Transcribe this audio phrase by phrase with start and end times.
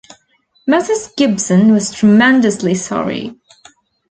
[0.67, 1.15] Mrs.
[1.15, 3.39] Gibson was tremendously sorry.